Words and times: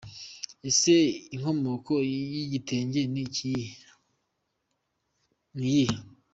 Ese 0.69 0.93
inkomoko 1.35 1.93
y’igitenge 2.11 3.01
ni 3.13 3.23
iyihe?. 5.59 5.97